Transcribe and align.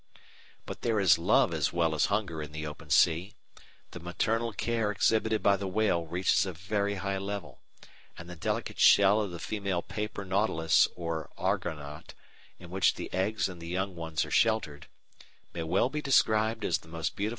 But 0.65 0.81
there 0.81 0.99
is 0.99 1.19
love 1.19 1.53
as 1.53 1.71
well 1.71 1.93
as 1.93 2.07
hunger 2.07 2.41
in 2.41 2.53
the 2.53 2.65
open 2.65 2.89
sea. 2.89 3.35
The 3.91 3.99
maternal 3.99 4.51
care 4.51 4.89
exhibited 4.89 5.43
by 5.43 5.57
the 5.57 5.67
whale 5.67 6.07
reaches 6.07 6.43
a 6.43 6.53
very 6.53 6.95
high 6.95 7.19
level, 7.19 7.61
and 8.17 8.27
the 8.27 8.35
delicate 8.35 8.79
shell 8.79 9.21
of 9.21 9.29
the 9.29 9.37
female 9.37 9.83
Paper 9.83 10.25
Nautilus 10.25 10.87
or 10.95 11.29
Argonaut, 11.37 12.15
in 12.57 12.71
which 12.71 12.95
the 12.95 13.13
eggs 13.13 13.47
and 13.47 13.61
the 13.61 13.67
young 13.67 13.95
ones 13.95 14.25
are 14.25 14.31
sheltered, 14.31 14.87
may 15.53 15.61
well 15.61 15.87
be 15.91 16.01
described 16.01 16.65
as 16.65 16.79
"the 16.79 16.87
most 16.87 17.09
beautiful 17.09 17.11
cradle 17.11 17.19
in 17.19 17.19
the 17.19 17.25
world." 17.25 17.29